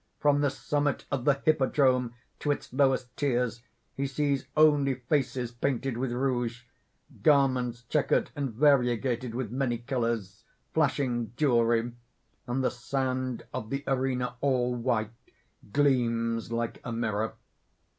[0.19, 3.61] From the summit of the hippodrome to its lowest tiers,
[3.95, 6.63] he sees only faces painted with rouge,
[7.21, 10.43] garments checkered and variegated with many colors,
[10.73, 11.91] flashing jewelry;
[12.47, 15.11] and the sand of the arena, all white,
[15.71, 17.33] gleams like a mirror.